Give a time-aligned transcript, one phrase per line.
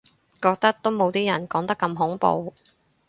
[0.41, 2.55] 覺得都冇啲人講得咁恐怖